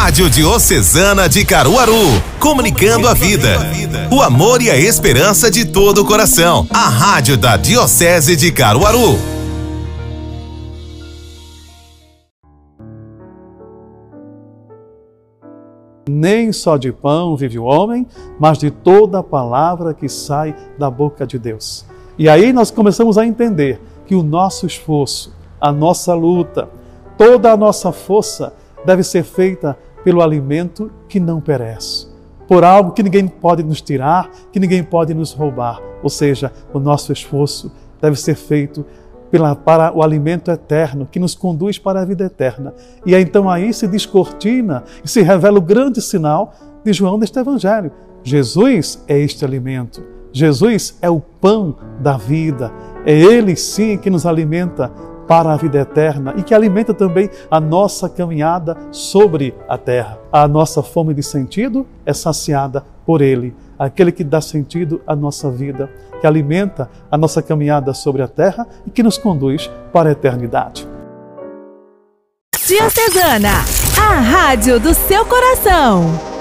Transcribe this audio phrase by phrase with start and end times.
[0.00, 1.92] Rádio Diocesana de Caruaru,
[2.38, 3.58] comunicando a vida,
[4.12, 6.68] o amor e a esperança de todo o coração.
[6.72, 9.18] A Rádio da Diocese de Caruaru.
[16.08, 18.06] Nem só de pão vive o homem,
[18.38, 21.84] mas de toda a palavra que sai da boca de Deus.
[22.16, 26.68] E aí nós começamos a entender que o nosso esforço, a nossa luta,
[27.18, 28.54] toda a nossa força
[28.84, 32.06] deve ser feita pelo alimento que não perece,
[32.46, 35.80] por algo que ninguém pode nos tirar, que ninguém pode nos roubar.
[36.02, 38.84] Ou seja, o nosso esforço deve ser feito
[39.30, 42.74] pela, para o alimento eterno que nos conduz para a vida eterna.
[43.04, 46.54] E então aí se descortina e se revela o grande sinal
[46.84, 47.92] de João deste Evangelho.
[48.22, 50.02] Jesus é este alimento.
[50.32, 52.72] Jesus é o pão da vida.
[53.08, 54.92] É Ele sim que nos alimenta
[55.26, 60.18] para a vida eterna e que alimenta também a nossa caminhada sobre a terra.
[60.30, 65.50] A nossa fome de sentido é saciada por Ele, aquele que dá sentido à nossa
[65.50, 70.12] vida, que alimenta a nossa caminhada sobre a terra e que nos conduz para a
[70.12, 70.86] eternidade.
[72.66, 73.64] Diocesana,
[73.98, 76.37] a rádio do seu coração.